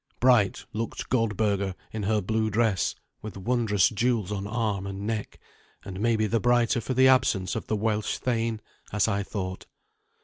[0.19, 5.39] Bright looked Goldberga in her blue dress, with wondrous jewels on arm and neck,
[5.85, 8.61] and maybe the brighter for the absence of the Welsh thane,
[8.91, 9.67] as I thought.